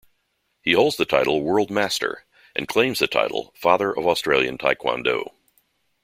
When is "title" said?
1.05-1.43, 3.05-3.53